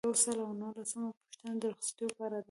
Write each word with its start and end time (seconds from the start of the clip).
یو 0.05 0.13
سل 0.23 0.37
او 0.45 0.51
نولسمه 0.61 1.09
پوښتنه 1.19 1.53
د 1.61 1.63
رخصتیو 1.73 2.15
په 2.17 2.21
اړه 2.25 2.37
ده. 2.39 2.39